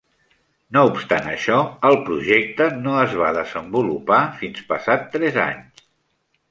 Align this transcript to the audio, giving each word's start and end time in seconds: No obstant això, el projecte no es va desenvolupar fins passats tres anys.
No 0.77 0.81
obstant 0.91 1.27
això, 1.33 1.57
el 1.91 1.97
projecte 2.07 2.71
no 2.87 2.97
es 3.03 3.15
va 3.21 3.31
desenvolupar 3.39 4.25
fins 4.43 4.67
passats 4.73 5.17
tres 5.19 5.41
anys. 5.49 5.89